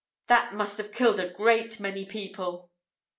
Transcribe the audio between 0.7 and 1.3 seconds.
have killed a